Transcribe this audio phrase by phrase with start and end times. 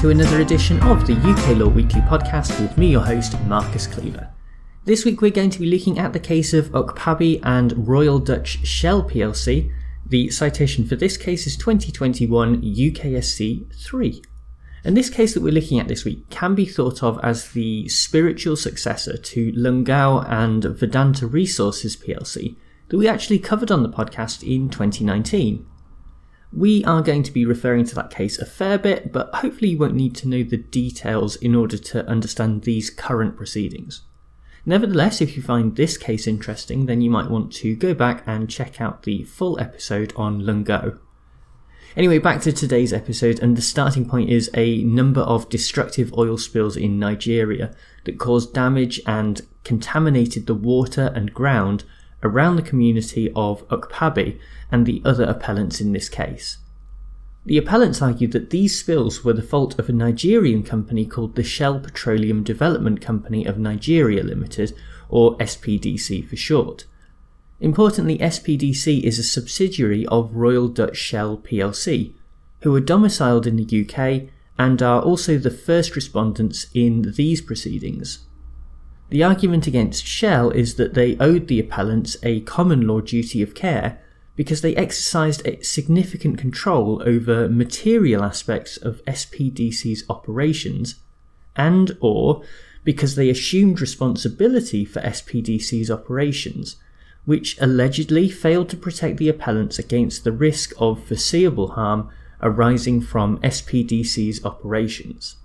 [0.00, 4.28] to another edition of the UK Law Weekly podcast with me, your host, Marcus Cleaver.
[4.84, 8.66] This week we're going to be looking at the case of Okpabi and Royal Dutch
[8.66, 9.72] Shell plc.
[10.04, 14.22] The citation for this case is 2021 UKSC 3.
[14.84, 17.88] And this case that we're looking at this week can be thought of as the
[17.88, 22.54] spiritual successor to Lungau and Vedanta Resources plc
[22.88, 25.66] that we actually covered on the podcast in 2019.
[26.56, 29.78] We are going to be referring to that case a fair bit, but hopefully you
[29.78, 34.04] won't need to know the details in order to understand these current proceedings.
[34.64, 38.48] Nevertheless, if you find this case interesting, then you might want to go back and
[38.48, 40.98] check out the full episode on Lungo.
[41.94, 46.38] Anyway, back to today's episode, and the starting point is a number of destructive oil
[46.38, 51.84] spills in Nigeria that caused damage and contaminated the water and ground
[52.26, 54.38] around the community of Okpabi
[54.70, 56.58] and the other appellants in this case.
[57.46, 61.44] The appellants argued that these spills were the fault of a Nigerian company called the
[61.44, 64.76] Shell Petroleum Development Company of Nigeria Limited,
[65.08, 66.86] or SPDC for short.
[67.60, 72.12] Importantly, SPDC is a subsidiary of Royal Dutch Shell plc,
[72.62, 78.26] who are domiciled in the UK and are also the first respondents in these proceedings.
[79.08, 83.54] The argument against Shell is that they owed the appellants a common law duty of
[83.54, 84.00] care
[84.34, 90.96] because they exercised significant control over material aspects of SPDC's operations
[91.54, 92.42] and or
[92.84, 96.76] because they assumed responsibility for SPDC's operations,
[97.24, 102.10] which allegedly failed to protect the appellants against the risk of foreseeable harm
[102.42, 105.36] arising from SPDC's operations.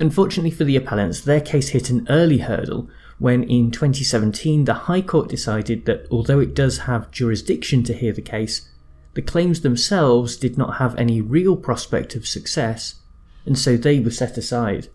[0.00, 2.88] Unfortunately for the appellants, their case hit an early hurdle
[3.18, 8.12] when in 2017 the High Court decided that although it does have jurisdiction to hear
[8.12, 8.68] the case,
[9.14, 12.96] the claims themselves did not have any real prospect of success,
[13.44, 14.88] and so they were set aside.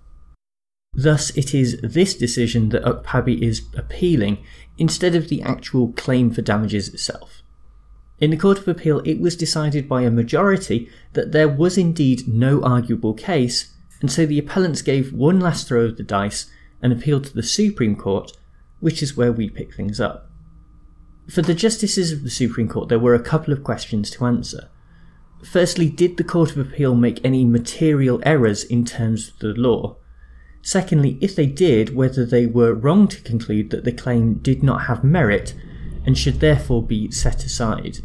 [0.94, 4.40] Thus, it is this decision that Okpabi is appealing
[4.80, 7.44] instead of the actual claim for damages itself.
[8.19, 12.28] In the Court of Appeal, it was decided by a majority that there was indeed
[12.28, 16.94] no arguable case, and so the appellants gave one last throw of the dice and
[16.94, 18.31] appealed to the Supreme Court,
[18.80, 20.30] which is where we pick things up.
[21.30, 24.69] For the justices of the Supreme Court, there were a couple of questions to answer.
[25.44, 29.97] Firstly, did the Court of Appeal make any material errors in terms of the law?
[30.62, 34.84] Secondly, if they did, whether they were wrong to conclude that the claim did not
[34.84, 35.53] have merit
[36.06, 38.00] and should therefore be set aside.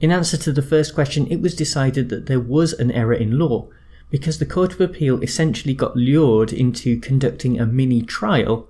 [0.00, 3.38] In answer to the first question, it was decided that there was an error in
[3.38, 3.68] law
[4.10, 8.68] because the Court of Appeal essentially got lured into conducting a mini trial,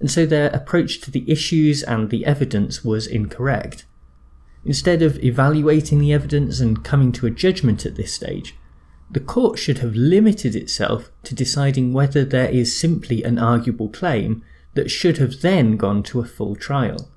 [0.00, 3.86] and so their approach to the issues and the evidence was incorrect.
[4.64, 8.56] Instead of evaluating the evidence and coming to a judgment at this stage,
[9.10, 14.42] the court should have limited itself to deciding whether there is simply an arguable claim
[14.74, 17.10] that should have then gone to a full trial.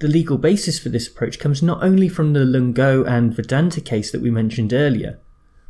[0.00, 4.10] The legal basis for this approach comes not only from the Lungo and Vedanta case
[4.10, 5.20] that we mentioned earlier,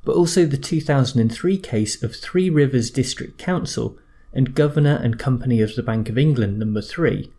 [0.08, 3.98] but also the 2003 case of Three Rivers District Council
[4.32, 7.30] and Governor and Company of the Bank of England number 3,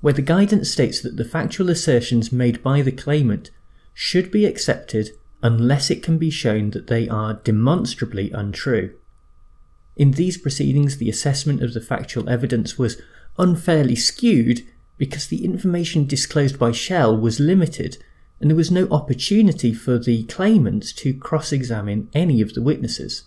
[0.00, 3.52] where the guidance states that the factual assertions made by the claimant
[3.94, 5.10] should be accepted
[5.40, 8.92] unless it can be shown that they are demonstrably untrue.
[9.94, 13.00] In these proceedings, the assessment of the factual evidence was
[13.38, 14.66] unfairly skewed
[14.98, 17.98] because the information disclosed by Shell was limited
[18.40, 23.24] and there was no opportunity for the claimants to cross examine any of the witnesses.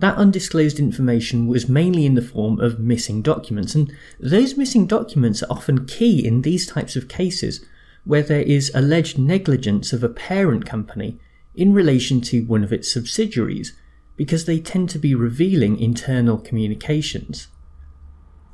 [0.00, 5.42] That undisclosed information was mainly in the form of missing documents, and those missing documents
[5.42, 7.64] are often key in these types of cases
[8.04, 11.18] where there is alleged negligence of a parent company
[11.54, 13.74] in relation to one of its subsidiaries,
[14.16, 17.46] because they tend to be revealing internal communications.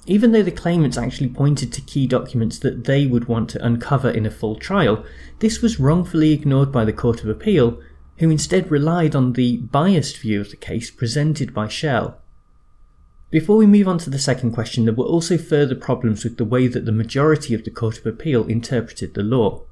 [0.06, 4.08] Even though the claimants actually pointed to key documents that they would want to uncover
[4.10, 5.04] in a full trial,
[5.40, 7.78] this was wrongfully ignored by the Court of Appeal,
[8.18, 12.18] who instead relied on the biased view of the case presented by Shell.
[13.30, 16.46] Before we move on to the second question, there were also further problems with the
[16.46, 19.64] way that the majority of the Court of Appeal interpreted the law.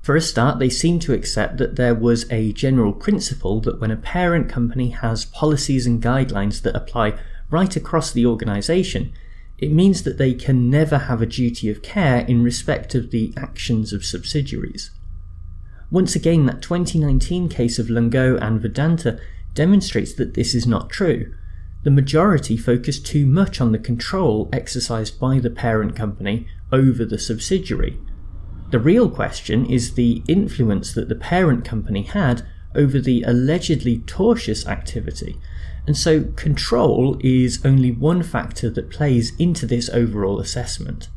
[0.00, 3.90] For a start, they seemed to accept that there was a general principle that when
[3.90, 7.18] a parent company has policies and guidelines that apply
[7.50, 9.12] right across the organisation,
[9.58, 13.32] it means that they can never have a duty of care in respect of the
[13.36, 14.92] actions of subsidiaries.
[15.90, 19.18] Once again, that 2019 case of Lungo and Vedanta
[19.54, 21.34] demonstrates that this is not true.
[21.82, 27.18] The majority focus too much on the control exercised by the parent company over the
[27.18, 27.98] subsidiary.
[28.70, 32.42] The real question is the influence that the parent company had
[32.74, 35.40] over the allegedly tortious activity,
[35.88, 41.08] and so control is only one factor that plays into this overall assessment.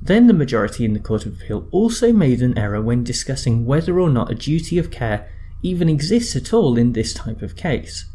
[0.00, 4.00] Then the majority in the Court of Appeal also made an error when discussing whether
[4.00, 5.30] or not a duty of care
[5.62, 8.06] even exists at all in this type of case.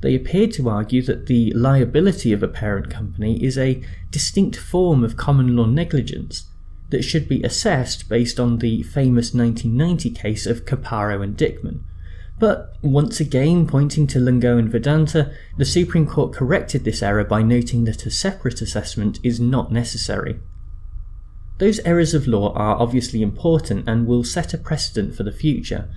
[0.00, 5.04] They appeared to argue that the liability of a parent company is a distinct form
[5.04, 6.46] of common law negligence
[6.88, 11.84] that should be assessed based on the famous 1990 case of Caparo and Dickman.
[12.38, 17.42] But once again, pointing to Lungo and Vedanta, the Supreme Court corrected this error by
[17.42, 20.38] noting that a separate assessment is not necessary.
[21.58, 25.88] Those errors of law are obviously important and will set a precedent for the future,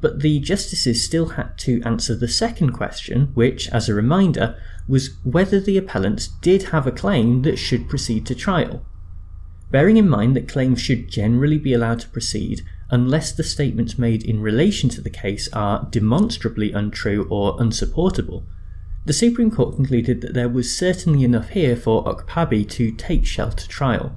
[0.00, 5.16] but the justices still had to answer the second question, which, as a reminder, was
[5.22, 8.84] whether the appellants did have a claim that should proceed to trial.
[9.70, 14.22] Bearing in mind that claims should generally be allowed to proceed unless the statements made
[14.22, 18.44] in relation to the case are demonstrably untrue or unsupportable,
[19.06, 23.52] the Supreme Court concluded that there was certainly enough here for Okpabi to take Shell
[23.52, 24.16] to trial.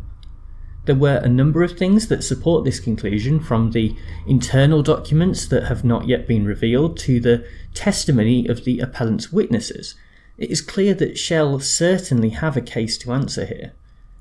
[0.85, 3.93] There were a number of things that support this conclusion, from the
[4.25, 9.95] internal documents that have not yet been revealed to the testimony of the appellant's witnesses.
[10.37, 13.73] It is clear that Shell certainly have a case to answer here.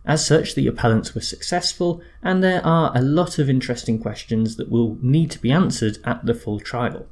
[0.06, 4.70] As such, the appellants were successful, and there are a lot of interesting questions that
[4.70, 7.06] will need to be answered at the full trial.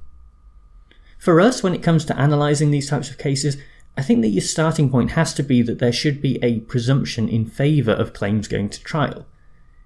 [1.18, 3.56] For us, when it comes to analysing these types of cases,
[3.96, 7.28] I think that your starting point has to be that there should be a presumption
[7.28, 9.26] in favour of claims going to trial.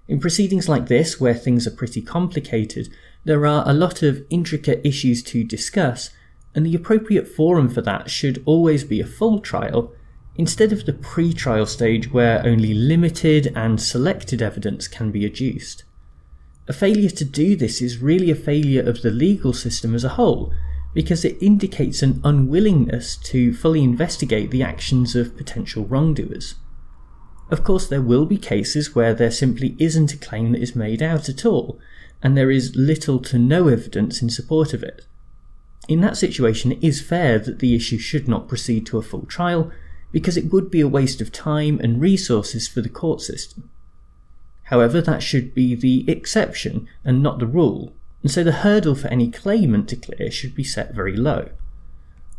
[0.07, 2.89] In proceedings like this, where things are pretty complicated,
[3.23, 6.11] there are a lot of intricate issues to discuss,
[6.53, 9.93] and the appropriate forum for that should always be a full trial,
[10.39, 15.83] instead of the pre trial stage where only limited and selected evidence can be adduced.
[16.69, 20.15] A failure to do this is really a failure of the legal system as a
[20.17, 20.53] whole,
[20.93, 26.55] because it indicates an unwillingness to fully investigate the actions of potential wrongdoers.
[27.51, 31.03] Of course, there will be cases where there simply isn't a claim that is made
[31.03, 31.77] out at all,
[32.23, 35.05] and there is little to no evidence in support of it.
[35.89, 39.25] In that situation, it is fair that the issue should not proceed to a full
[39.25, 39.69] trial,
[40.11, 43.69] because it would be a waste of time and resources for the court system.
[44.63, 49.07] However, that should be the exception and not the rule, and so the hurdle for
[49.07, 51.49] any claimant to clear should be set very low.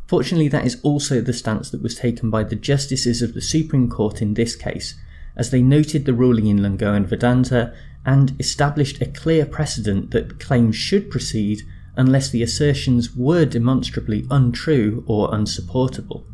[0.06, 3.88] Fortunately, that is also the stance that was taken by the justices of the Supreme
[3.88, 4.94] Court in this case,
[5.36, 7.72] as they noted the ruling in Lungo and Vedanta
[8.04, 11.62] and established a clear precedent that claims should proceed
[11.96, 16.26] unless the assertions were demonstrably untrue or unsupportable.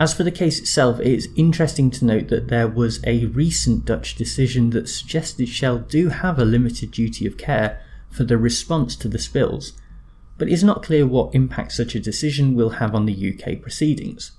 [0.00, 3.84] As for the case itself, it is interesting to note that there was a recent
[3.84, 8.96] Dutch decision that suggested Shell do have a limited duty of care for the response
[8.96, 9.74] to the spills,
[10.38, 13.60] but it is not clear what impact such a decision will have on the UK
[13.60, 14.32] proceedings.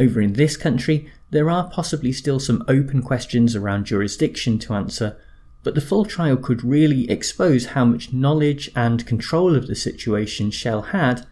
[0.00, 5.16] Over in this country, there are possibly still some open questions around jurisdiction to answer,
[5.62, 10.50] but the full trial could really expose how much knowledge and control of the situation
[10.50, 11.24] Shell had,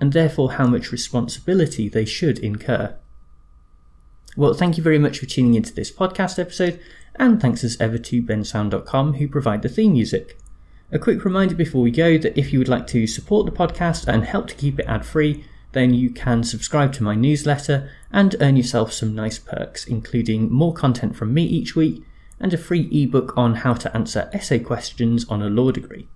[0.00, 2.96] and therefore how much responsibility they should incur.
[4.36, 6.80] Well, thank you very much for tuning into this podcast episode,
[7.16, 10.38] and thanks as ever to bensound.com who provide the theme music.
[10.90, 14.08] A quick reminder before we go that if you would like to support the podcast
[14.08, 18.34] and help to keep it ad free, then you can subscribe to my newsletter and
[18.40, 22.02] earn yourself some nice perks, including more content from me each week
[22.40, 26.08] and a free ebook on how to answer essay questions on a law degree.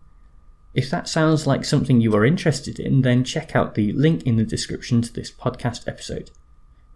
[0.74, 4.36] If that sounds like something you are interested in, then check out the link in
[4.36, 6.30] the description to this podcast episode.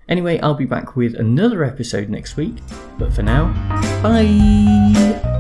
[0.09, 2.57] Anyway, I'll be back with another episode next week,
[2.99, 3.53] but for now,
[4.03, 5.32] bye!